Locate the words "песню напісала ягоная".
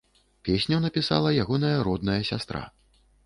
0.47-1.75